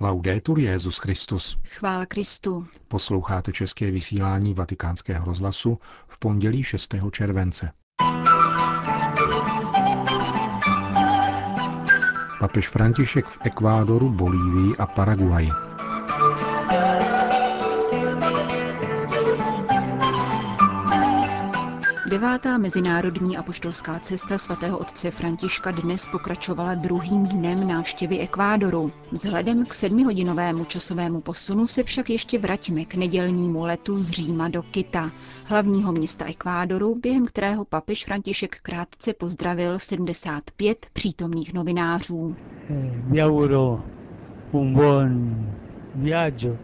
Laudetur 0.00 0.58
Jezus 0.58 0.98
Christus. 0.98 1.58
Chvál 1.64 2.06
Kristu. 2.08 2.66
Posloucháte 2.88 3.52
české 3.52 3.90
vysílání 3.90 4.54
Vatikánského 4.54 5.26
rozhlasu 5.26 5.78
v 6.08 6.18
pondělí 6.18 6.62
6. 6.62 6.94
července. 7.10 7.70
Papež 12.40 12.68
František 12.68 13.26
v 13.26 13.38
Ekvádoru, 13.44 14.10
Bolívii 14.10 14.76
a 14.76 14.86
Paraguaji. 14.86 15.50
Devátá 22.16 22.58
mezinárodní 22.58 23.36
apoštolská 23.36 23.98
cesta 23.98 24.38
svatého 24.38 24.78
otce 24.78 25.10
Františka 25.10 25.70
dnes 25.70 26.08
pokračovala 26.12 26.74
druhým 26.74 27.26
dnem 27.26 27.68
návštěvy 27.68 28.18
Ekvádoru. 28.18 28.92
Vzhledem 29.12 29.66
k 29.66 29.74
sedmihodinovému 29.74 30.64
časovému 30.64 31.20
posunu 31.20 31.66
se 31.66 31.82
však 31.82 32.10
ještě 32.10 32.38
vraťme 32.38 32.84
k 32.84 32.94
nedělnímu 32.94 33.64
letu 33.64 34.02
z 34.02 34.10
Říma 34.10 34.48
do 34.48 34.62
Kita, 34.62 35.10
hlavního 35.44 35.92
města 35.92 36.24
Ekvádoru, 36.24 36.94
během 37.02 37.26
kterého 37.26 37.64
papež 37.64 38.04
František 38.04 38.58
krátce 38.62 39.12
pozdravil 39.12 39.78
75 39.78 40.86
přítomných 40.92 41.54
novinářů. 41.54 42.36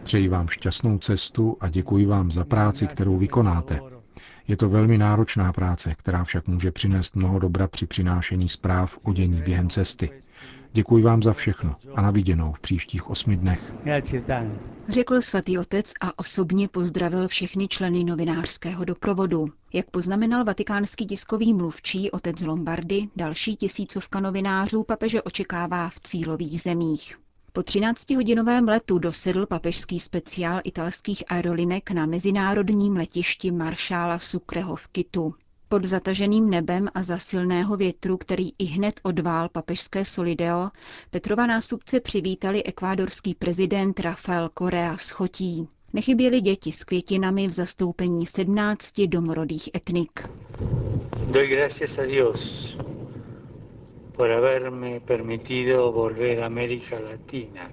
Přeji 0.03 0.27
vám 0.27 0.47
šťastnou 0.47 0.97
cestu 0.97 1.57
a 1.59 1.69
děkuji 1.69 2.05
vám 2.05 2.31
za 2.31 2.45
práci, 2.45 2.87
kterou 2.87 3.17
vykonáte. 3.17 3.92
Je 4.47 4.57
to 4.57 4.69
velmi 4.69 4.97
náročná 4.97 5.53
práce, 5.53 5.95
která 5.97 6.23
však 6.23 6.47
může 6.47 6.71
přinést 6.71 7.15
mnoho 7.15 7.39
dobra 7.39 7.67
při 7.67 7.85
přinášení 7.87 8.49
zpráv 8.49 8.97
o 9.03 9.13
dění 9.13 9.41
během 9.41 9.69
cesty. 9.69 10.09
Děkuji 10.75 11.03
vám 11.03 11.23
za 11.23 11.33
všechno 11.33 11.75
a 11.95 12.01
na 12.01 12.11
viděnou 12.11 12.51
v 12.53 12.59
příštích 12.59 13.09
osmi 13.09 13.37
dnech. 13.37 13.73
Řekl 14.89 15.21
svatý 15.21 15.57
otec 15.57 15.93
a 16.01 16.19
osobně 16.19 16.67
pozdravil 16.67 17.27
všechny 17.27 17.67
členy 17.67 18.03
novinářského 18.03 18.85
doprovodu. 18.85 19.45
Jak 19.73 19.89
poznamenal 19.89 20.43
vatikánský 20.43 21.05
tiskový 21.05 21.53
mluvčí 21.53 22.11
otec 22.11 22.41
Lombardy, 22.41 23.09
další 23.15 23.55
tisícovka 23.55 24.19
novinářů 24.19 24.83
papeže 24.83 25.21
očekává 25.21 25.89
v 25.89 25.99
cílových 25.99 26.61
zemích. 26.61 27.22
Po 27.55 27.61
13-hodinovém 27.61 28.67
letu 28.67 28.99
dosedl 28.99 29.45
papežský 29.45 29.99
speciál 29.99 30.61
italských 30.63 31.23
aerolinek 31.27 31.91
na 31.91 32.05
mezinárodním 32.05 32.95
letišti 32.97 33.51
maršála 33.51 34.19
Sucreho 34.19 34.75
v 34.75 34.87
Kitu. 34.87 35.33
Pod 35.69 35.85
zataženým 35.85 36.49
nebem 36.49 36.89
a 36.93 37.03
za 37.03 37.17
silného 37.17 37.77
větru, 37.77 38.17
který 38.17 38.49
i 38.59 38.65
hned 38.65 38.99
odvál 39.03 39.49
papežské 39.49 40.05
Solideo, 40.05 40.69
Petrova 41.09 41.45
nástupce 41.47 41.99
přivítali 41.99 42.63
ekvádorský 42.63 43.35
prezident 43.35 43.99
Rafael 43.99 44.49
Correa 44.57 44.97
s 44.97 45.09
chotí. 45.09 45.67
Nechyběly 45.93 46.41
děti 46.41 46.71
s 46.71 46.83
květinami 46.83 47.47
v 47.47 47.51
zastoupení 47.51 48.25
17 48.25 49.01
domorodých 49.07 49.69
etnik. 49.75 50.29
Doy 51.31 51.47
gracias 51.47 51.97
a 51.97 52.05
Dios 52.05 52.73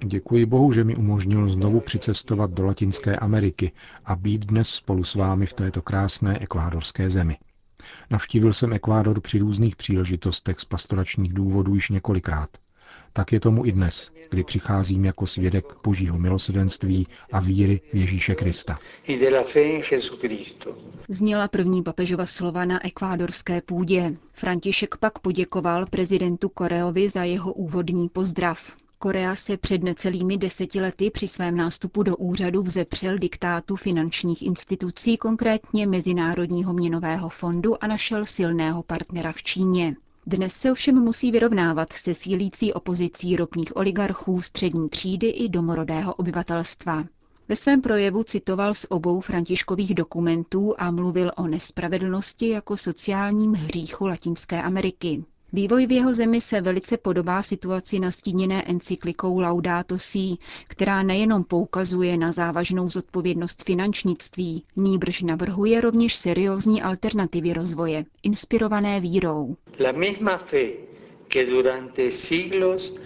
Děkuji 0.04 0.46
Bohu, 0.46 0.72
že 0.72 0.84
mi 0.84 0.96
umožnil 0.96 1.48
znovu 1.48 1.80
přicestovat 1.80 2.50
do 2.50 2.64
Latinské 2.64 3.16
Ameriky 3.16 3.72
a 4.04 4.16
být 4.16 4.44
dnes 4.46 4.68
spolu 4.68 5.04
s 5.04 5.14
vámi 5.14 5.46
v 5.46 5.52
této 5.52 5.82
krásné 5.82 6.38
ekvádorské 6.38 7.10
zemi. 7.10 7.36
Navštívil 8.10 8.52
jsem 8.52 8.72
Ekvádor 8.72 9.20
při 9.20 9.38
různých 9.38 9.76
příležitostech 9.76 10.60
z 10.60 10.64
pastoračních 10.64 11.32
důvodů 11.32 11.74
již 11.74 11.90
několikrát. 11.90 12.50
Tak 13.12 13.32
je 13.32 13.40
tomu 13.40 13.66
i 13.66 13.72
dnes, 13.72 14.10
kdy 14.30 14.44
přicházím 14.44 15.04
jako 15.04 15.26
svědek 15.26 15.64
božího 15.84 16.18
milosedenství 16.18 17.06
a 17.32 17.40
víry 17.40 17.80
v 17.92 17.96
Ježíše 17.96 18.34
Krista. 18.34 18.78
Zněla 21.08 21.48
první 21.48 21.82
papežova 21.82 22.26
slova 22.26 22.64
na 22.64 22.86
ekvádorské 22.86 23.60
půdě. 23.62 24.14
František 24.32 24.96
pak 24.96 25.18
poděkoval 25.18 25.86
prezidentu 25.86 26.48
Koreovi 26.48 27.08
za 27.08 27.24
jeho 27.24 27.52
úvodní 27.52 28.08
pozdrav. 28.08 28.72
Korea 28.98 29.36
se 29.36 29.56
před 29.56 29.82
necelými 29.82 30.36
deseti 30.36 30.80
lety 30.80 31.10
při 31.10 31.28
svém 31.28 31.56
nástupu 31.56 32.02
do 32.02 32.16
úřadu 32.16 32.62
vzepřel 32.62 33.18
diktátu 33.18 33.76
finančních 33.76 34.42
institucí, 34.42 35.16
konkrétně 35.16 35.86
Mezinárodního 35.86 36.72
měnového 36.72 37.28
fondu 37.28 37.84
a 37.84 37.86
našel 37.86 38.24
silného 38.24 38.82
partnera 38.82 39.32
v 39.32 39.42
Číně. 39.42 39.96
Dnes 40.26 40.52
se 40.54 40.72
ovšem 40.72 40.94
musí 40.94 41.30
vyrovnávat 41.30 41.92
se 41.92 42.14
sílící 42.14 42.72
opozicí 42.72 43.36
ropných 43.36 43.76
oligarchů, 43.76 44.40
střední 44.42 44.88
třídy 44.88 45.28
i 45.28 45.48
domorodého 45.48 46.14
obyvatelstva. 46.14 47.04
Ve 47.48 47.56
svém 47.56 47.80
projevu 47.80 48.22
citoval 48.22 48.74
z 48.74 48.86
obou 48.88 49.20
františkových 49.20 49.94
dokumentů 49.94 50.74
a 50.78 50.90
mluvil 50.90 51.32
o 51.36 51.46
nespravedlnosti 51.46 52.48
jako 52.48 52.76
sociálním 52.76 53.52
hříchu 53.54 54.06
Latinské 54.06 54.62
Ameriky. 54.62 55.24
Vývoj 55.52 55.86
v 55.86 55.92
jeho 55.92 56.14
zemi 56.14 56.40
se 56.40 56.60
velice 56.60 56.96
podobá 56.96 57.42
situaci 57.42 57.98
nastíněné 57.98 58.62
encyklikou 58.62 59.40
Laudato 59.40 59.98
Si, 59.98 60.36
která 60.68 61.02
nejenom 61.02 61.44
poukazuje 61.44 62.16
na 62.16 62.32
závažnou 62.32 62.90
zodpovědnost 62.90 63.64
finančnictví, 63.64 64.64
nýbrž 64.76 65.22
navrhuje 65.22 65.80
rovněž 65.80 66.14
seriózní 66.14 66.82
alternativy 66.82 67.52
rozvoje, 67.52 68.04
inspirované 68.22 69.00
vírou. 69.00 69.56
La 69.84 69.92
misma 69.92 70.36
fe 70.38 70.66
que 71.28 71.46
durante 71.46 72.10
siglos 72.10 72.98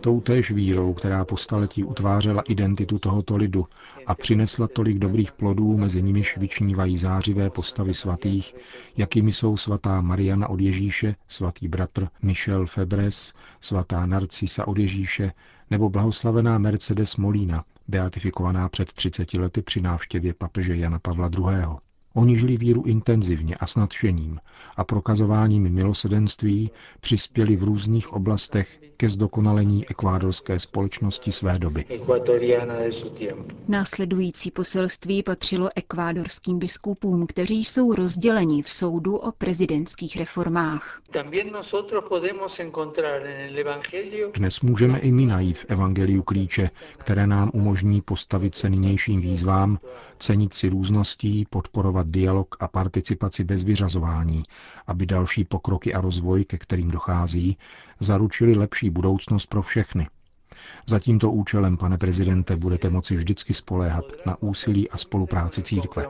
Toutéž 0.00 0.50
vírou, 0.50 0.94
která 0.94 1.24
po 1.24 1.36
staletí 1.36 1.84
utvářela 1.84 2.42
identitu 2.42 2.98
tohoto 2.98 3.36
lidu 3.36 3.66
a 4.06 4.14
přinesla 4.14 4.68
tolik 4.68 4.98
dobrých 4.98 5.32
plodů, 5.32 5.76
mezi 5.76 6.02
nimiž 6.02 6.36
vyčnívají 6.36 6.98
zářivé 6.98 7.50
postavy 7.50 7.94
svatých, 7.94 8.54
jakými 8.96 9.32
jsou 9.32 9.56
svatá 9.56 10.00
Mariana 10.00 10.48
od 10.48 10.60
Ježíše, 10.60 11.16
svatý 11.28 11.68
bratr 11.68 12.08
Michel 12.22 12.66
Febres, 12.66 13.32
svatá 13.60 14.06
Narcisa 14.06 14.68
od 14.68 14.78
Ježíše 14.78 15.32
nebo 15.70 15.90
blahoslavená 15.90 16.58
Mercedes 16.58 17.16
Molina, 17.16 17.64
beatifikovaná 17.88 18.68
před 18.68 18.92
30 18.92 19.34
lety 19.34 19.62
při 19.62 19.80
návštěvě 19.80 20.34
papeže 20.34 20.76
Jana 20.76 20.98
Pavla 20.98 21.30
II. 21.38 21.89
Oni 22.14 22.38
žili 22.38 22.56
víru 22.56 22.82
intenzivně 22.82 23.54
a 23.54 23.66
s 23.66 23.76
nadšením 23.76 24.40
a 24.76 24.84
prokazováním 24.84 25.62
milosedenství 25.70 26.70
přispěli 27.00 27.56
v 27.56 27.62
různých 27.62 28.12
oblastech 28.12 28.80
ke 28.96 29.08
zdokonalení 29.08 29.88
ekvádorské 29.88 30.58
společnosti 30.58 31.32
své 31.32 31.58
doby. 31.58 31.84
Následující 33.68 34.50
poselství 34.50 35.22
patřilo 35.22 35.70
ekvádorským 35.76 36.58
biskupům, 36.58 37.26
kteří 37.26 37.64
jsou 37.64 37.94
rozděleni 37.94 38.62
v 38.62 38.68
soudu 38.68 39.16
o 39.16 39.32
prezidentských 39.32 40.16
reformách. 40.16 41.02
Dnes 44.34 44.60
můžeme 44.60 44.98
i 44.98 45.12
my 45.12 45.26
najít 45.26 45.58
v 45.58 45.66
Evangeliu 45.68 46.22
klíče, 46.22 46.70
které 46.96 47.26
nám 47.26 47.50
umožní 47.54 48.00
postavit 48.00 48.54
se 48.54 48.70
nynějším 48.70 49.20
výzvám, 49.20 49.78
cenit 50.18 50.54
si 50.54 50.68
růzností, 50.68 51.46
podporovat 51.50 51.99
dialog 52.06 52.56
a 52.60 52.68
participaci 52.68 53.44
bez 53.44 53.64
vyřazování, 53.64 54.42
aby 54.86 55.06
další 55.06 55.44
pokroky 55.44 55.94
a 55.94 56.00
rozvoj, 56.00 56.44
ke 56.44 56.58
kterým 56.58 56.90
dochází, 56.90 57.58
zaručili 58.00 58.54
lepší 58.54 58.90
budoucnost 58.90 59.46
pro 59.46 59.62
všechny. 59.62 60.08
Za 60.86 60.98
tímto 60.98 61.30
účelem, 61.30 61.76
pane 61.76 61.98
prezidente, 61.98 62.56
budete 62.56 62.90
moci 62.90 63.14
vždycky 63.14 63.54
spoléhat 63.54 64.04
na 64.26 64.42
úsilí 64.42 64.90
a 64.90 64.96
spolupráci 64.98 65.62
církve. 65.62 66.06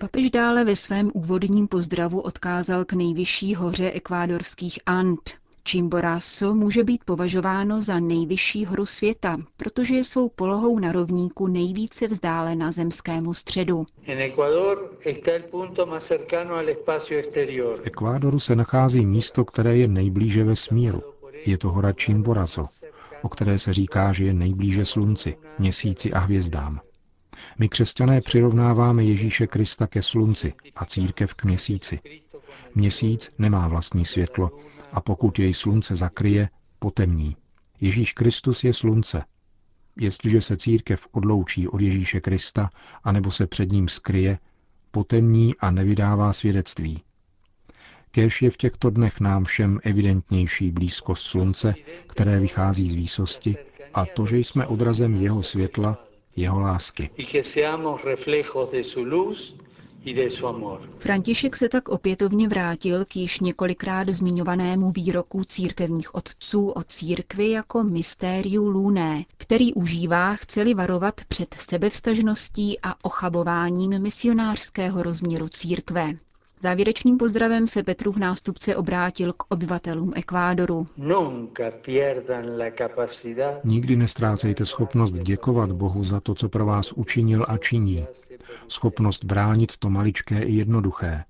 Papež 0.00 0.30
dále 0.30 0.64
ve 0.64 0.76
svém 0.76 1.10
úvodním 1.14 1.68
pozdravu 1.68 2.20
odkázal 2.20 2.84
k 2.84 2.92
nejvyšší 2.92 3.54
hoře 3.54 3.90
ekvádorských 3.90 4.78
And, 4.86 5.30
Chimborazo 5.68 6.54
může 6.54 6.84
být 6.84 7.04
považováno 7.04 7.80
za 7.80 8.00
nejvyšší 8.00 8.64
horu 8.64 8.86
světa, 8.86 9.36
protože 9.56 9.94
je 9.94 10.04
svou 10.04 10.28
polohou 10.28 10.78
na 10.78 10.92
rovníku 10.92 11.46
nejvíce 11.46 12.06
vzdálena 12.06 12.72
zemskému 12.72 13.34
středu. 13.34 13.86
V 17.74 17.80
Ekvádoru 17.84 18.38
se 18.38 18.56
nachází 18.56 19.06
místo, 19.06 19.44
které 19.44 19.76
je 19.76 19.88
nejblíže 19.88 20.44
ve 20.44 20.56
smíru. 20.56 21.02
Je 21.46 21.58
to 21.58 21.70
hora 21.70 21.92
Chimborazo, 21.92 22.66
o 23.22 23.28
které 23.28 23.58
se 23.58 23.72
říká, 23.72 24.12
že 24.12 24.24
je 24.24 24.34
nejblíže 24.34 24.84
slunci, 24.84 25.36
měsíci 25.58 26.12
a 26.12 26.18
hvězdám. 26.18 26.80
My 27.58 27.68
křesťané 27.68 28.20
přirovnáváme 28.20 29.04
Ježíše 29.04 29.46
Krista 29.46 29.86
ke 29.86 30.02
slunci 30.02 30.52
a 30.76 30.84
církev 30.84 31.34
k 31.34 31.44
měsíci. 31.44 32.00
Měsíc 32.74 33.32
nemá 33.38 33.68
vlastní 33.68 34.04
světlo, 34.04 34.50
a 34.92 35.00
pokud 35.00 35.38
jej 35.38 35.54
slunce 35.54 35.96
zakryje, 35.96 36.48
potemní. 36.78 37.36
Ježíš 37.80 38.12
Kristus 38.12 38.64
je 38.64 38.72
slunce. 38.74 39.24
Jestliže 39.96 40.40
se 40.40 40.56
církev 40.56 41.06
odloučí 41.12 41.68
od 41.68 41.80
Ježíše 41.80 42.20
Krista, 42.20 42.70
anebo 43.04 43.30
se 43.30 43.46
před 43.46 43.72
ním 43.72 43.88
skryje, 43.88 44.38
potemní 44.90 45.54
a 45.56 45.70
nevydává 45.70 46.32
svědectví. 46.32 47.02
Kéž 48.10 48.42
je 48.42 48.50
v 48.50 48.56
těchto 48.56 48.90
dnech 48.90 49.20
nám 49.20 49.44
všem 49.44 49.80
evidentnější 49.82 50.70
blízkost 50.70 51.26
slunce, 51.26 51.74
které 52.06 52.40
vychází 52.40 52.90
z 52.90 52.94
výsosti, 52.94 53.56
a 53.94 54.06
to, 54.06 54.26
že 54.26 54.38
jsme 54.38 54.66
odrazem 54.66 55.14
jeho 55.14 55.42
světla, 55.42 56.04
jeho 56.36 56.60
lásky. 56.60 57.10
František 60.98 61.56
se 61.56 61.68
tak 61.68 61.88
opětovně 61.88 62.48
vrátil 62.48 63.04
k 63.04 63.16
již 63.16 63.40
několikrát 63.40 64.08
zmiňovanému 64.08 64.92
výroku 64.92 65.44
církevních 65.44 66.14
otců 66.14 66.68
o 66.70 66.82
církvi 66.82 67.50
jako 67.50 67.84
mystériu 67.84 68.68
luné, 68.68 69.24
který 69.36 69.74
užívá, 69.74 70.36
chceli 70.36 70.74
varovat 70.74 71.20
před 71.28 71.54
sebevstažností 71.58 72.78
a 72.82 73.04
ochabováním 73.04 73.98
misionářského 74.02 75.02
rozměru 75.02 75.48
církve. 75.48 76.12
Závěrečným 76.62 77.18
pozdravem 77.18 77.66
se 77.66 77.82
Petrův 77.82 78.16
nástupce 78.16 78.76
obrátil 78.76 79.32
k 79.32 79.44
obyvatelům 79.48 80.12
Ekvádoru. 80.16 80.86
Nikdy 83.64 83.96
nestrácejte 83.96 84.66
schopnost 84.66 85.12
děkovat 85.12 85.72
Bohu 85.72 86.04
za 86.04 86.20
to, 86.20 86.34
co 86.34 86.48
pro 86.48 86.66
vás 86.66 86.92
učinil 86.92 87.46
a 87.48 87.58
činí. 87.58 88.06
Schopnost 88.68 89.24
bránit 89.24 89.76
to 89.76 89.90
maličké 89.90 90.42
i 90.42 90.52
jednoduché. 90.52 91.24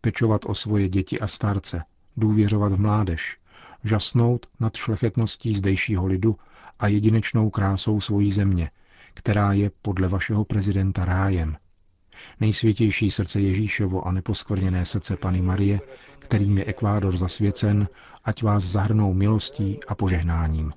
Pečovat 0.00 0.40
o 0.46 0.54
svoje 0.54 0.88
děti 0.88 1.20
a 1.20 1.26
starce. 1.26 1.82
Důvěřovat 2.16 2.72
v 2.72 2.80
mládež. 2.80 3.36
Žasnout 3.84 4.46
nad 4.60 4.76
šlechetností 4.76 5.54
zdejšího 5.54 6.06
lidu 6.06 6.36
a 6.78 6.88
jedinečnou 6.88 7.50
krásou 7.50 8.00
svojí 8.00 8.32
země, 8.32 8.70
která 9.14 9.52
je 9.52 9.70
podle 9.82 10.08
vašeho 10.08 10.44
prezidenta 10.44 11.04
rájem. 11.04 11.56
Nejsvětější 12.40 13.10
srdce 13.10 13.40
Ježíšovo 13.40 14.06
a 14.06 14.12
neposkvrněné 14.12 14.84
srdce 14.84 15.16
Pany 15.16 15.42
Marie, 15.42 15.80
kterým 16.18 16.58
je 16.58 16.64
Ekvádor 16.64 17.16
zasvěcen, 17.16 17.88
ať 18.24 18.42
vás 18.42 18.64
zahrnou 18.64 19.14
milostí 19.14 19.80
a 19.88 19.94
požehnáním. 19.94 20.72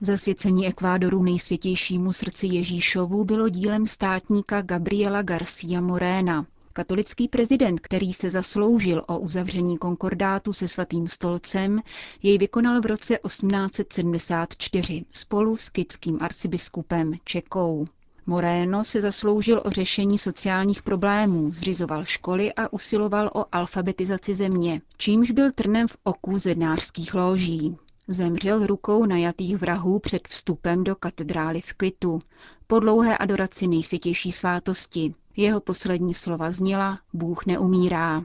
Zasvěcení 0.00 0.66
Ekvádoru 0.66 1.22
nejsvětějšímu 1.22 2.12
srdci 2.12 2.46
Ježíšovu 2.46 3.24
bylo 3.24 3.48
dílem 3.48 3.86
státníka 3.86 4.62
Gabriela 4.62 5.22
Garcia 5.22 5.80
Morena. 5.80 6.46
Katolický 6.76 7.28
prezident, 7.28 7.80
který 7.80 8.12
se 8.12 8.30
zasloužil 8.30 9.02
o 9.06 9.18
uzavření 9.18 9.78
konkordátu 9.78 10.52
se 10.52 10.68
svatým 10.68 11.08
stolcem, 11.08 11.80
jej 12.22 12.38
vykonal 12.38 12.80
v 12.80 12.86
roce 12.86 13.18
1874 13.26 15.04
spolu 15.12 15.56
s 15.56 15.70
kytským 15.70 16.18
arcibiskupem 16.20 17.12
Čekou. 17.24 17.86
Moreno 18.26 18.84
se 18.84 19.00
zasloužil 19.00 19.62
o 19.64 19.70
řešení 19.70 20.18
sociálních 20.18 20.82
problémů, 20.82 21.50
zřizoval 21.50 22.04
školy 22.04 22.52
a 22.52 22.72
usiloval 22.72 23.30
o 23.34 23.44
alfabetizaci 23.52 24.34
země, 24.34 24.80
čímž 24.96 25.30
byl 25.30 25.50
trnem 25.50 25.88
v 25.88 25.96
oku 26.04 26.38
zednářských 26.38 27.14
loží. 27.14 27.76
Zemřel 28.08 28.66
rukou 28.66 29.06
najatých 29.06 29.56
vrahů 29.56 29.98
před 29.98 30.28
vstupem 30.28 30.84
do 30.84 30.94
katedrály 30.96 31.60
v 31.60 31.72
Kvitu, 31.72 32.20
po 32.66 32.80
dlouhé 32.80 33.18
adoraci 33.18 33.66
nejsvětější 33.66 34.32
svátosti. 34.32 35.14
Jeho 35.36 35.60
poslední 35.60 36.14
slova 36.14 36.50
zněla 36.50 36.98
Bůh 37.12 37.46
neumírá. 37.46 38.22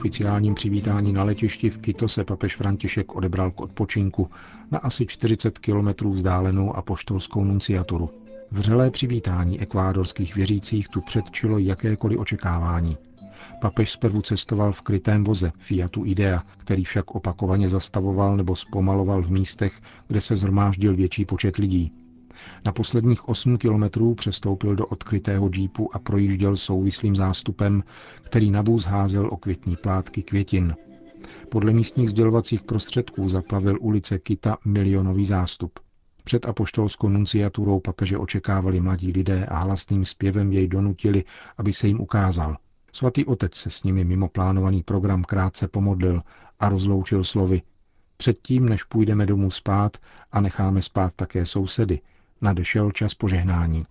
oficiálním 0.00 0.54
přivítání 0.54 1.12
na 1.12 1.24
letišti 1.24 1.70
v 1.70 1.78
Kito 1.78 2.08
se 2.08 2.24
papež 2.24 2.56
František 2.56 3.14
odebral 3.14 3.50
k 3.50 3.60
odpočinku 3.60 4.30
na 4.70 4.78
asi 4.78 5.06
40 5.06 5.58
kilometrů 5.58 6.10
vzdálenou 6.10 6.76
apoštolskou 6.76 7.44
nunciaturu. 7.44 8.10
Vřelé 8.50 8.90
přivítání 8.90 9.60
ekvádorských 9.60 10.34
věřících 10.34 10.88
tu 10.88 11.00
předčilo 11.00 11.58
jakékoliv 11.58 12.18
očekávání. 12.18 12.96
Papež 13.60 13.90
zprvu 13.90 14.22
cestoval 14.22 14.72
v 14.72 14.82
krytém 14.82 15.24
voze 15.24 15.52
Fiatu 15.58 16.04
Idea, 16.04 16.42
který 16.56 16.84
však 16.84 17.14
opakovaně 17.14 17.68
zastavoval 17.68 18.36
nebo 18.36 18.56
zpomaloval 18.56 19.22
v 19.22 19.30
místech, 19.30 19.80
kde 20.08 20.20
se 20.20 20.36
zhromáždil 20.36 20.94
větší 20.94 21.24
počet 21.24 21.56
lidí. 21.56 21.92
Na 22.64 22.72
posledních 22.72 23.28
8 23.28 23.58
kilometrů 23.58 24.14
přestoupil 24.14 24.76
do 24.76 24.86
odkrytého 24.86 25.48
džípu 25.48 25.96
a 25.96 25.98
projížděl 25.98 26.56
souvislým 26.56 27.16
zástupem, 27.16 27.84
který 28.22 28.50
na 28.50 28.62
vůz 28.62 28.84
házel 28.84 29.28
o 29.32 29.36
květní 29.36 29.76
plátky 29.76 30.22
květin. 30.22 30.74
Podle 31.48 31.72
místních 31.72 32.10
sdělovacích 32.10 32.62
prostředků 32.62 33.28
zaplavil 33.28 33.78
ulice 33.80 34.18
Kita 34.18 34.58
milionový 34.64 35.24
zástup. 35.24 35.80
Před 36.24 36.46
apoštolskou 36.46 37.08
nunciaturou 37.08 37.80
papeže 37.80 38.18
očekávali 38.18 38.80
mladí 38.80 39.12
lidé 39.12 39.46
a 39.46 39.58
hlasným 39.58 40.04
zpěvem 40.04 40.52
jej 40.52 40.68
donutili, 40.68 41.24
aby 41.58 41.72
se 41.72 41.86
jim 41.86 42.00
ukázal. 42.00 42.56
Svatý 42.92 43.24
otec 43.24 43.54
se 43.54 43.70
s 43.70 43.82
nimi 43.82 44.04
mimo 44.04 44.28
plánovaný 44.28 44.82
program 44.82 45.24
krátce 45.24 45.68
pomodlil 45.68 46.22
a 46.60 46.68
rozloučil 46.68 47.24
slovy. 47.24 47.62
Předtím, 48.16 48.68
než 48.68 48.84
půjdeme 48.84 49.26
domů 49.26 49.50
spát 49.50 49.96
a 50.32 50.40
necháme 50.40 50.82
spát 50.82 51.12
také 51.16 51.46
sousedy, 51.46 52.00
nadešel 52.40 52.90
čas 52.90 53.14
požehnání. 53.14 53.84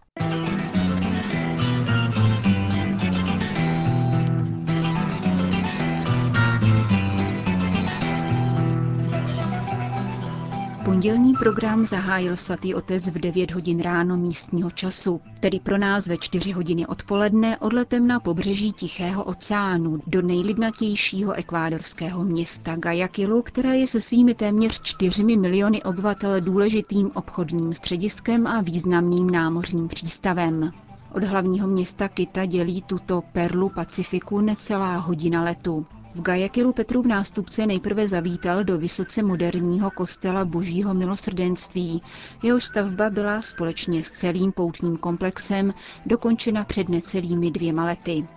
Pondělní 11.00 11.34
program 11.34 11.86
zahájil 11.86 12.38
svatý 12.38 12.74
otec 12.76 13.08
v 13.08 13.20
9 13.20 13.52
hodin 13.52 13.82
ráno 13.82 14.18
místního 14.18 14.72
času, 14.72 15.22
tedy 15.40 15.60
pro 15.60 15.78
nás 15.78 16.08
ve 16.08 16.18
4 16.18 16.52
hodiny 16.52 16.88
odpoledne 16.88 17.58
odletem 17.58 18.08
na 18.08 18.20
pobřeží 18.20 18.72
Tichého 18.74 19.24
oceánu 19.24 20.00
do 20.08 20.22
nejlidnatějšího 20.22 21.34
ekvádorského 21.34 22.24
města 22.24 22.76
Guayaquilu, 22.76 23.42
které 23.42 23.78
je 23.78 23.88
se 23.88 24.02
svými 24.02 24.34
téměř 24.34 24.82
4 24.82 25.24
miliony 25.24 25.84
obyvatel 25.84 26.42
důležitým 26.42 27.12
obchodním 27.14 27.74
střediskem 27.74 28.48
a 28.48 28.62
významným 28.62 29.30
námořním 29.30 29.88
přístavem. 29.88 30.72
Od 31.16 31.24
hlavního 31.24 31.68
města 31.68 32.08
Kita 32.08 32.46
dělí 32.46 32.82
tuto 32.82 33.22
perlu 33.32 33.70
Pacifiku 33.70 34.42
necelá 34.42 34.98
hodina 34.98 35.44
letu. 35.44 35.86
V 36.16 36.22
Gajakilu 36.22 36.74
Petrův 36.74 37.06
nástupce 37.06 37.66
nejprve 37.66 38.08
zavítal 38.08 38.64
do 38.64 38.78
vysoce 38.78 39.24
moderního 39.24 39.92
kostela 39.92 40.46
Božího 40.46 40.94
milosrdenství. 40.94 42.02
Jehož 42.44 42.64
stavba 42.64 43.10
byla 43.10 43.42
společně 43.42 44.04
s 44.04 44.12
celým 44.12 44.52
poutním 44.52 44.98
komplexem 44.98 45.74
dokončena 46.06 46.64
před 46.64 46.90
necelými 46.90 47.52
dvěma 47.52 47.86
lety. 47.86 48.28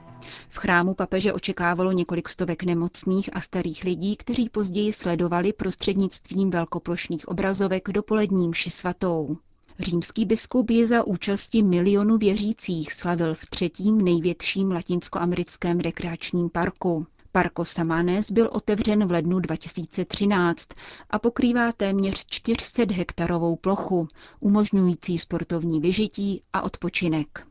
V 0.48 0.58
chrámu 0.58 0.94
papeže 0.94 1.32
očekávalo 1.32 1.92
několik 1.92 2.28
stovek 2.28 2.62
nemocných 2.62 3.36
a 3.36 3.40
starých 3.40 3.84
lidí, 3.84 4.16
kteří 4.16 4.48
později 4.48 4.92
sledovali 4.92 5.52
prostřednictvím 5.52 6.50
velkoplošných 6.50 7.28
obrazovek 7.28 7.88
dopoledním 7.92 8.50
mši 8.50 8.70
svatou. 8.70 9.36
Římský 9.78 10.24
biskup 10.24 10.70
je 10.70 10.86
za 10.86 11.06
účasti 11.06 11.62
milionu 11.62 12.18
věřících 12.18 12.92
slavil 12.92 13.34
v 13.34 13.46
třetím 13.50 14.00
největším 14.00 14.70
latinskoamerickém 14.70 15.80
rekreačním 15.80 16.50
parku. 16.50 17.06
Parco 17.32 17.64
Samanes 17.64 18.30
byl 18.30 18.48
otevřen 18.52 19.06
v 19.06 19.12
lednu 19.12 19.38
2013 19.38 20.68
a 21.10 21.18
pokrývá 21.18 21.72
téměř 21.72 22.26
400 22.26 22.82
hektarovou 22.92 23.56
plochu, 23.56 24.08
umožňující 24.40 25.18
sportovní 25.18 25.80
vyžití 25.80 26.42
a 26.52 26.62
odpočinek. 26.62 27.46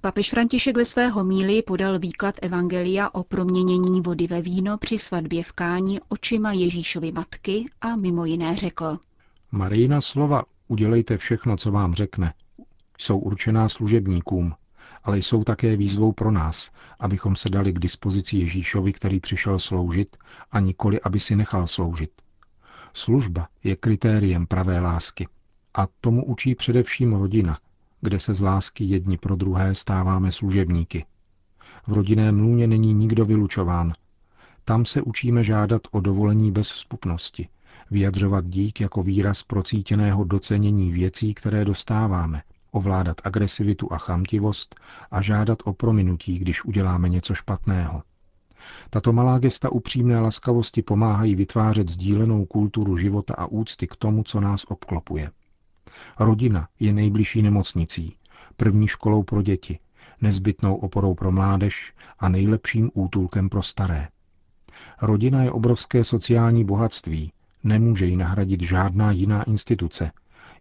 Papež 0.00 0.30
František 0.30 0.76
ve 0.76 0.84
své 0.84 1.08
homílii 1.08 1.62
podal 1.62 1.98
výklad 1.98 2.34
Evangelia 2.42 3.10
o 3.12 3.24
proměnění 3.24 4.00
vody 4.00 4.26
ve 4.26 4.42
víno 4.42 4.78
při 4.78 4.98
svatbě 4.98 5.44
v 5.44 5.52
Káni 5.52 6.00
očima 6.08 6.52
Ježíšovy 6.52 7.12
matky 7.12 7.66
a 7.80 7.96
mimo 7.96 8.24
jiné 8.24 8.56
řekl. 8.56 8.98
Marijina 9.52 10.00
slova 10.00 10.44
udělejte 10.68 11.16
všechno, 11.16 11.56
co 11.56 11.70
vám 11.72 11.94
řekne, 11.94 12.34
jsou 12.98 13.18
určená 13.18 13.68
služebníkům, 13.68 14.54
ale 15.06 15.18
jsou 15.18 15.44
také 15.44 15.76
výzvou 15.76 16.12
pro 16.12 16.30
nás, 16.30 16.70
abychom 17.00 17.36
se 17.36 17.48
dali 17.50 17.72
k 17.72 17.78
dispozici 17.78 18.36
Ježíšovi, 18.36 18.92
který 18.92 19.20
přišel 19.20 19.58
sloužit, 19.58 20.16
a 20.52 20.60
nikoli, 20.60 21.00
aby 21.00 21.20
si 21.20 21.36
nechal 21.36 21.66
sloužit. 21.66 22.10
Služba 22.92 23.48
je 23.64 23.76
kritériem 23.76 24.46
pravé 24.46 24.80
lásky. 24.80 25.28
A 25.74 25.86
tomu 26.00 26.24
učí 26.24 26.54
především 26.54 27.12
rodina, 27.12 27.58
kde 28.00 28.20
se 28.20 28.34
z 28.34 28.40
lásky 28.40 28.84
jedni 28.84 29.18
pro 29.18 29.36
druhé 29.36 29.74
stáváme 29.74 30.32
služebníky. 30.32 31.04
V 31.86 31.92
rodinném 31.92 32.40
lůně 32.40 32.66
není 32.66 32.94
nikdo 32.94 33.24
vylučován. 33.24 33.92
Tam 34.64 34.84
se 34.84 35.02
učíme 35.02 35.44
žádat 35.44 35.82
o 35.90 36.00
dovolení 36.00 36.52
bez 36.52 36.70
vzpupnosti, 36.70 37.48
vyjadřovat 37.90 38.46
dík 38.46 38.80
jako 38.80 39.02
výraz 39.02 39.42
procítěného 39.42 40.24
docenění 40.24 40.92
věcí, 40.92 41.34
které 41.34 41.64
dostáváme– 41.64 42.42
ovládat 42.76 43.16
agresivitu 43.24 43.92
a 43.92 43.98
chamtivost 43.98 44.74
a 45.10 45.22
žádat 45.22 45.58
o 45.64 45.72
prominutí, 45.72 46.38
když 46.38 46.64
uděláme 46.64 47.08
něco 47.08 47.34
špatného. 47.34 48.02
Tato 48.90 49.12
malá 49.12 49.38
gesta 49.38 49.72
upřímné 49.72 50.20
laskavosti 50.20 50.82
pomáhají 50.82 51.34
vytvářet 51.34 51.88
sdílenou 51.88 52.44
kulturu 52.44 52.96
života 52.96 53.34
a 53.34 53.46
úcty 53.46 53.86
k 53.86 53.96
tomu, 53.96 54.22
co 54.22 54.40
nás 54.40 54.64
obklopuje. 54.68 55.30
Rodina 56.18 56.68
je 56.80 56.92
nejbližší 56.92 57.42
nemocnicí, 57.42 58.16
první 58.56 58.88
školou 58.88 59.22
pro 59.22 59.42
děti, 59.42 59.78
nezbytnou 60.20 60.74
oporou 60.74 61.14
pro 61.14 61.32
mládež 61.32 61.94
a 62.18 62.28
nejlepším 62.28 62.90
útulkem 62.94 63.48
pro 63.48 63.62
staré. 63.62 64.08
Rodina 65.02 65.42
je 65.42 65.50
obrovské 65.50 66.04
sociální 66.04 66.64
bohatství, 66.64 67.32
nemůže 67.64 68.06
ji 68.06 68.16
nahradit 68.16 68.62
žádná 68.62 69.10
jiná 69.10 69.42
instituce. 69.42 70.10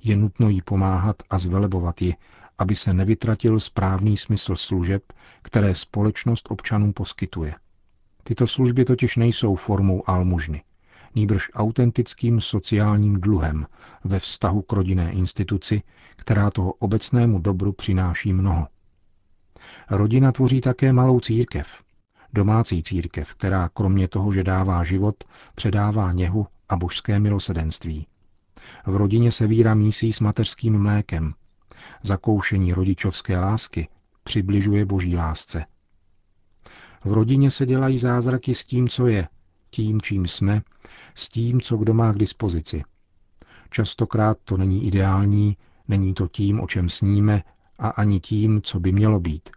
Je 0.06 0.16
nutno 0.16 0.50
jí 0.50 0.62
pomáhat 0.62 1.16
a 1.30 1.38
zvelebovat 1.38 2.02
ji, 2.02 2.16
aby 2.58 2.76
se 2.76 2.94
nevytratil 2.94 3.60
správný 3.60 4.18
smysl 4.18 4.56
služeb, 4.56 5.04
které 5.42 5.76
společnost 5.76 6.48
občanům 6.52 6.94
poskytuje. 6.94 7.56
Tyto 8.24 8.48
služby 8.48 8.86
totiž 8.86 9.16
nejsou 9.16 9.56
formou 9.56 10.10
almužny, 10.10 10.64
nýbrž 11.16 11.52
autentickým 11.54 12.42
sociálním 12.42 13.22
dluhem 13.22 13.68
ve 14.04 14.20
vztahu 14.20 14.62
k 14.62 14.72
rodinné 14.72 15.12
instituci, 15.12 15.82
která 16.16 16.52
toho 16.52 16.74
obecnému 16.74 17.40
dobru 17.40 17.72
přináší 17.74 18.34
mnoho. 18.34 18.68
Rodina 19.90 20.32
tvoří 20.32 20.62
také 20.62 20.94
malou 20.94 21.20
církev, 21.20 21.68
domácí 22.34 22.84
církev, 22.84 23.34
která 23.34 23.70
kromě 23.70 24.08
toho, 24.08 24.32
že 24.32 24.44
dává 24.44 24.84
život, 24.84 25.24
předává 25.56 26.12
něhu 26.12 26.48
a 26.70 26.76
božské 26.76 27.20
milosedenství. 27.20 28.08
V 28.86 28.96
rodině 28.96 29.32
se 29.32 29.48
víra 29.48 29.76
mísí 29.76 30.14
s 30.14 30.20
mateřským 30.20 30.80
mlékem. 30.80 31.34
Zakoušení 32.04 32.74
rodičovské 32.74 33.40
lásky 33.40 33.88
přibližuje 34.24 34.86
boží 34.86 35.16
lásce. 35.16 35.66
V 37.04 37.14
rodině 37.14 37.52
se 37.52 37.66
dělají 37.66 37.98
zázraky 37.98 38.56
s 38.56 38.64
tím, 38.64 38.90
co 38.90 39.08
je, 39.08 39.28
tím, 39.70 40.02
čím 40.02 40.28
jsme, 40.28 40.62
s 41.16 41.30
tím, 41.30 41.62
co 41.62 41.78
kdo 41.78 41.94
má 41.94 42.14
k 42.14 42.18
dispozici. 42.18 42.84
Častokrát 43.70 44.38
to 44.44 44.58
není 44.58 44.88
ideální, 44.88 45.58
není 45.88 46.14
to 46.14 46.28
tím, 46.28 46.60
o 46.60 46.68
čem 46.68 46.90
sníme, 46.90 47.44
a 47.80 47.90
ani 47.90 48.20
tím, 48.20 48.62
co 48.62 48.80
by 48.80 48.92
mělo 48.92 49.20
být. 49.20 49.50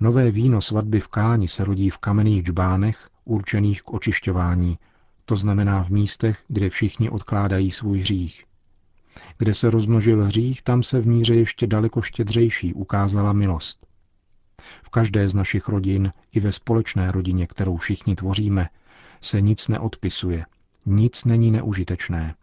Nové 0.00 0.30
víno 0.30 0.60
svatby 0.60 1.00
v 1.00 1.08
Káni 1.08 1.48
se 1.48 1.64
rodí 1.64 1.90
v 1.90 1.98
kamenných 1.98 2.42
džbánech, 2.42 3.08
určených 3.24 3.82
k 3.82 3.92
očišťování, 3.92 4.78
to 5.26 5.36
znamená 5.36 5.84
v 5.84 5.90
místech, 5.90 6.44
kde 6.48 6.70
všichni 6.70 7.10
odkládají 7.10 7.70
svůj 7.70 8.00
hřích. 8.00 8.44
Kde 9.38 9.54
se 9.54 9.70
rozmnožil 9.70 10.24
hřích, 10.24 10.62
tam 10.62 10.82
se 10.82 11.00
v 11.00 11.06
míře 11.06 11.34
ještě 11.34 11.66
daleko 11.66 12.02
štědřejší 12.02 12.74
ukázala 12.74 13.32
milost. 13.32 13.86
V 14.82 14.88
každé 14.88 15.28
z 15.28 15.34
našich 15.34 15.68
rodin, 15.68 16.12
i 16.32 16.40
ve 16.40 16.52
společné 16.52 17.12
rodině, 17.12 17.46
kterou 17.46 17.76
všichni 17.76 18.14
tvoříme, 18.14 18.68
se 19.20 19.40
nic 19.40 19.68
neodpisuje, 19.68 20.44
nic 20.86 21.24
není 21.24 21.50
neužitečné. 21.50 22.34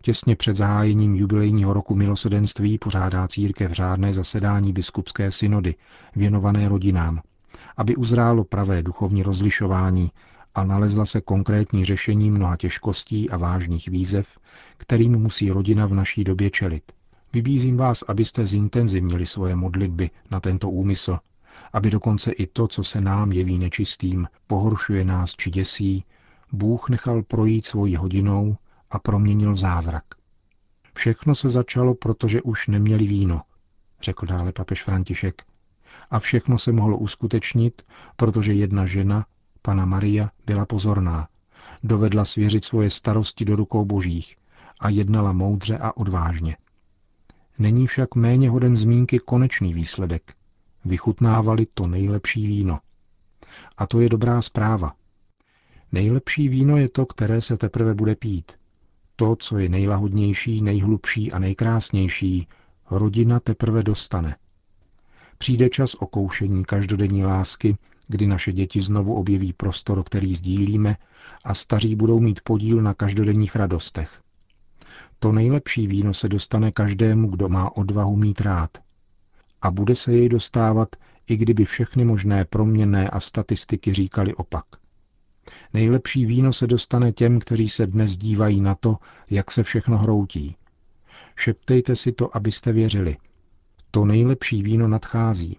Těsně 0.00 0.36
před 0.36 0.54
zahájením 0.54 1.16
jubilejního 1.16 1.72
roku 1.72 1.94
milosedenství 1.94 2.78
pořádá 2.78 3.28
církev 3.28 3.72
řádné 3.72 4.12
zasedání 4.14 4.72
biskupské 4.72 5.30
synody, 5.30 5.74
věnované 6.16 6.68
rodinám, 6.68 7.20
aby 7.76 7.96
uzrálo 7.96 8.44
pravé 8.44 8.82
duchovní 8.82 9.22
rozlišování 9.22 10.10
a 10.56 10.64
nalezla 10.64 11.04
se 11.04 11.20
konkrétní 11.20 11.84
řešení 11.84 12.30
mnoha 12.30 12.56
těžkostí 12.56 13.30
a 13.30 13.36
vážných 13.36 13.88
výzev, 13.88 14.38
kterým 14.76 15.12
musí 15.12 15.50
rodina 15.50 15.86
v 15.86 15.94
naší 15.94 16.24
době 16.24 16.50
čelit. 16.50 16.92
Vybízím 17.32 17.76
vás, 17.76 18.02
abyste 18.02 18.46
zintenzivnili 18.46 19.26
svoje 19.26 19.56
modlitby 19.56 20.10
na 20.30 20.40
tento 20.40 20.70
úmysl, 20.70 21.18
aby 21.72 21.90
dokonce 21.90 22.32
i 22.32 22.46
to, 22.46 22.68
co 22.68 22.84
se 22.84 23.00
nám 23.00 23.32
jeví 23.32 23.58
nečistým, 23.58 24.28
pohoršuje 24.46 25.04
nás 25.04 25.34
či 25.34 25.50
děsí, 25.50 26.04
Bůh 26.52 26.88
nechal 26.88 27.22
projít 27.22 27.66
svojí 27.66 27.96
hodinou 27.96 28.56
a 28.90 28.98
proměnil 28.98 29.56
zázrak. 29.56 30.04
Všechno 30.94 31.34
se 31.34 31.48
začalo, 31.48 31.94
protože 31.94 32.42
už 32.42 32.68
neměli 32.68 33.06
víno, 33.06 33.42
řekl 34.02 34.26
dále 34.26 34.52
papež 34.52 34.82
František. 34.82 35.42
A 36.10 36.18
všechno 36.18 36.58
se 36.58 36.72
mohlo 36.72 36.98
uskutečnit, 36.98 37.82
protože 38.16 38.52
jedna 38.52 38.86
žena, 38.86 39.26
pana 39.66 39.84
Maria, 39.84 40.30
byla 40.46 40.66
pozorná. 40.66 41.28
Dovedla 41.82 42.24
svěřit 42.24 42.64
svoje 42.64 42.90
starosti 42.90 43.44
do 43.44 43.56
rukou 43.56 43.84
božích 43.84 44.36
a 44.80 44.88
jednala 44.88 45.32
moudře 45.32 45.78
a 45.78 45.96
odvážně. 45.96 46.56
Není 47.58 47.86
však 47.86 48.14
méně 48.14 48.50
hoden 48.50 48.76
zmínky 48.76 49.18
konečný 49.18 49.74
výsledek. 49.74 50.34
Vychutnávali 50.84 51.66
to 51.74 51.86
nejlepší 51.86 52.46
víno. 52.46 52.78
A 53.76 53.86
to 53.86 54.00
je 54.00 54.08
dobrá 54.08 54.42
zpráva. 54.42 54.92
Nejlepší 55.92 56.48
víno 56.48 56.76
je 56.76 56.88
to, 56.88 57.06
které 57.06 57.40
se 57.40 57.56
teprve 57.56 57.94
bude 57.94 58.14
pít. 58.14 58.52
To, 59.16 59.36
co 59.36 59.58
je 59.58 59.68
nejlahodnější, 59.68 60.62
nejhlubší 60.62 61.32
a 61.32 61.38
nejkrásnější, 61.38 62.48
rodina 62.90 63.40
teprve 63.40 63.82
dostane. 63.82 64.36
Přijde 65.38 65.68
čas 65.68 65.94
okoušení 65.94 66.64
každodenní 66.64 67.24
lásky, 67.24 67.76
kdy 68.08 68.26
naše 68.26 68.52
děti 68.52 68.80
znovu 68.80 69.14
objeví 69.14 69.52
prostor, 69.52 70.02
který 70.02 70.34
sdílíme 70.34 70.96
a 71.44 71.54
staří 71.54 71.96
budou 71.96 72.20
mít 72.20 72.40
podíl 72.40 72.82
na 72.82 72.94
každodenních 72.94 73.56
radostech. 73.56 74.20
To 75.18 75.32
nejlepší 75.32 75.86
víno 75.86 76.14
se 76.14 76.28
dostane 76.28 76.72
každému, 76.72 77.28
kdo 77.28 77.48
má 77.48 77.76
odvahu 77.76 78.16
mít 78.16 78.40
rád. 78.40 78.70
A 79.62 79.70
bude 79.70 79.94
se 79.94 80.12
jej 80.12 80.28
dostávat, 80.28 80.88
i 81.26 81.36
kdyby 81.36 81.64
všechny 81.64 82.04
možné 82.04 82.44
proměnné 82.44 83.10
a 83.10 83.20
statistiky 83.20 83.94
říkali 83.94 84.34
opak. 84.34 84.64
Nejlepší 85.74 86.26
víno 86.26 86.52
se 86.52 86.66
dostane 86.66 87.12
těm, 87.12 87.38
kteří 87.38 87.68
se 87.68 87.86
dnes 87.86 88.16
dívají 88.16 88.60
na 88.60 88.74
to, 88.74 88.96
jak 89.30 89.50
se 89.50 89.62
všechno 89.62 89.98
hroutí. 89.98 90.56
Šeptejte 91.36 91.96
si 91.96 92.12
to, 92.12 92.36
abyste 92.36 92.72
věřili. 92.72 93.16
To 93.90 94.04
nejlepší 94.04 94.62
víno 94.62 94.88
nadchází. 94.88 95.58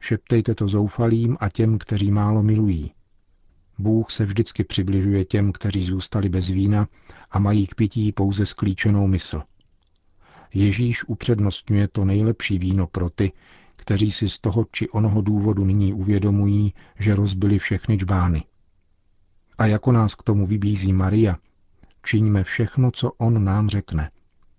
Šeptejte 0.00 0.54
to 0.54 0.68
zoufalým 0.68 1.36
a 1.40 1.48
těm, 1.48 1.78
kteří 1.78 2.10
málo 2.10 2.42
milují. 2.42 2.92
Bůh 3.78 4.10
se 4.10 4.24
vždycky 4.24 4.64
přibližuje 4.64 5.24
těm, 5.24 5.52
kteří 5.52 5.84
zůstali 5.84 6.28
bez 6.28 6.48
vína 6.48 6.88
a 7.30 7.38
mají 7.38 7.66
k 7.66 7.74
pití 7.74 8.12
pouze 8.12 8.46
sklíčenou 8.46 9.06
mysl. 9.06 9.42
Ježíš 10.54 11.04
upřednostňuje 11.04 11.88
to 11.88 12.04
nejlepší 12.04 12.58
víno 12.58 12.86
pro 12.86 13.10
ty, 13.10 13.32
kteří 13.76 14.10
si 14.10 14.28
z 14.28 14.38
toho 14.38 14.66
či 14.72 14.88
onoho 14.88 15.22
důvodu 15.22 15.64
nyní 15.64 15.92
uvědomují, 15.92 16.74
že 16.98 17.14
rozbili 17.14 17.58
všechny 17.58 17.96
čbány. 17.96 18.44
A 19.58 19.66
jako 19.66 19.92
nás 19.92 20.14
k 20.14 20.22
tomu 20.22 20.46
vybízí 20.46 20.92
Maria, 20.92 21.36
čiňme 22.04 22.44
všechno, 22.44 22.90
co 22.90 23.12
on 23.18 23.44
nám 23.44 23.68
řekne. 23.68 24.10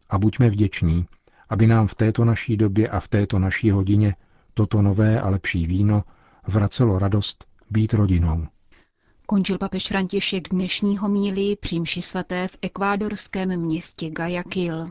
A 0.09 0.17
buďme 0.17 0.49
vděční, 0.49 1.05
aby 1.49 1.67
nám 1.67 1.87
v 1.87 1.95
této 1.95 2.25
naší 2.25 2.57
době 2.57 2.87
a 2.87 2.99
v 2.99 3.07
této 3.07 3.39
naší 3.39 3.71
hodině 3.71 4.15
toto 4.59 4.81
nové 4.81 5.21
a 5.21 5.29
lepší 5.29 5.67
víno 5.67 6.03
vracelo 6.47 6.99
radost 6.99 7.45
být 7.69 7.93
rodinou. 7.93 8.47
Končil 9.25 9.57
papež 9.57 9.87
František 9.87 10.49
dnešní 10.49 10.97
homílii 10.97 11.55
přímši 11.55 12.01
svaté 12.01 12.47
v 12.47 12.57
ekvádorském 12.61 13.57
městě 13.57 14.09
Guayaquil. 14.09 14.87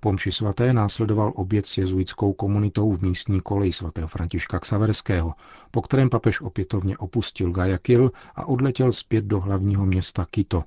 Po 0.00 0.12
mši 0.12 0.32
svaté 0.32 0.72
následoval 0.72 1.32
oběd 1.34 1.66
s 1.66 1.78
jezuitskou 1.78 2.32
komunitou 2.32 2.92
v 2.92 3.02
místní 3.02 3.40
koleji 3.40 3.72
svatého 3.72 4.08
Františka 4.08 4.58
Ksaverského, 4.58 5.34
po 5.70 5.82
kterém 5.82 6.10
papež 6.10 6.40
opětovně 6.40 6.98
opustil 6.98 7.50
Guayaquil 7.50 8.10
a 8.34 8.48
odletěl 8.48 8.92
zpět 8.92 9.24
do 9.24 9.40
hlavního 9.40 9.86
města 9.86 10.26
Quito. 10.30 10.64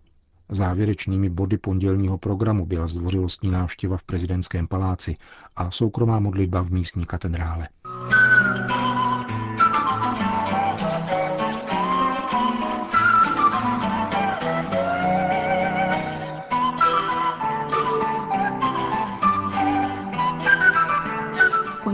Závěrečnými 0.50 1.30
body 1.30 1.58
pondělního 1.58 2.18
programu 2.18 2.65
byla 2.65 2.88
zdvořilostní 2.88 3.51
návštěva 3.51 3.98
v 3.98 4.03
prezidentském 4.03 4.68
paláci 4.68 5.15
a 5.56 5.72
soukromá 5.72 6.20
modlitba 6.20 6.62
v 6.62 6.70
místní 6.72 7.06
katedrále. 7.06 7.68